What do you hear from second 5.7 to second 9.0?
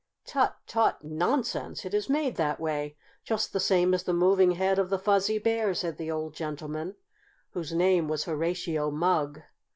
said the old gentleman, whose name was Horatio